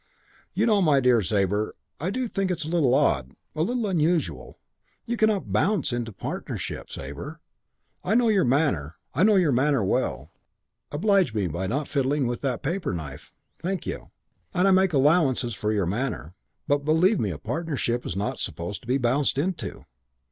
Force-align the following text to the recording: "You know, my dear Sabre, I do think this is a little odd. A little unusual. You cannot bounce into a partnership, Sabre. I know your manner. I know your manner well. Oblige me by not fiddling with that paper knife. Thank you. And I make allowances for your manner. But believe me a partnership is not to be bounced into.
"You 0.55 0.65
know, 0.65 0.81
my 0.81 0.99
dear 0.99 1.21
Sabre, 1.21 1.75
I 1.99 2.09
do 2.09 2.27
think 2.27 2.49
this 2.49 2.61
is 2.61 2.65
a 2.65 2.69
little 2.73 2.95
odd. 2.95 3.33
A 3.55 3.61
little 3.61 3.85
unusual. 3.85 4.57
You 5.05 5.15
cannot 5.15 5.53
bounce 5.53 5.93
into 5.93 6.09
a 6.09 6.13
partnership, 6.15 6.89
Sabre. 6.89 7.39
I 8.03 8.15
know 8.15 8.27
your 8.29 8.43
manner. 8.43 8.95
I 9.13 9.21
know 9.21 9.35
your 9.35 9.51
manner 9.51 9.83
well. 9.85 10.31
Oblige 10.91 11.35
me 11.35 11.45
by 11.45 11.67
not 11.67 11.87
fiddling 11.87 12.25
with 12.25 12.41
that 12.41 12.63
paper 12.63 12.93
knife. 12.93 13.31
Thank 13.59 13.85
you. 13.85 14.09
And 14.55 14.67
I 14.67 14.71
make 14.71 14.91
allowances 14.93 15.53
for 15.53 15.71
your 15.71 15.85
manner. 15.85 16.33
But 16.67 16.79
believe 16.83 17.19
me 17.19 17.29
a 17.29 17.37
partnership 17.37 18.03
is 18.03 18.15
not 18.15 18.37
to 18.39 18.87
be 18.87 18.97
bounced 18.97 19.37
into. 19.37 19.85